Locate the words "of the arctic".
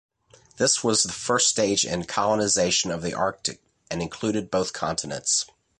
2.89-3.61